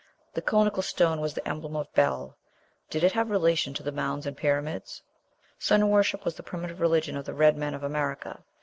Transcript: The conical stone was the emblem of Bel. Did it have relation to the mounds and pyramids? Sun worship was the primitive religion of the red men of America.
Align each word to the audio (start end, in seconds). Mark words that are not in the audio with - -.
The 0.33 0.41
conical 0.41 0.81
stone 0.81 1.21
was 1.21 1.35
the 1.35 1.47
emblem 1.47 1.75
of 1.75 1.93
Bel. 1.93 2.35
Did 2.89 3.03
it 3.03 3.11
have 3.11 3.29
relation 3.29 3.71
to 3.75 3.83
the 3.83 3.91
mounds 3.91 4.25
and 4.25 4.35
pyramids? 4.35 5.03
Sun 5.59 5.87
worship 5.91 6.25
was 6.25 6.33
the 6.33 6.41
primitive 6.41 6.81
religion 6.81 7.15
of 7.15 7.25
the 7.25 7.35
red 7.35 7.55
men 7.55 7.75
of 7.75 7.83
America. 7.83 8.41